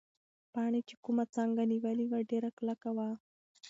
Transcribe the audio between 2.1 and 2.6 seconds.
ډېره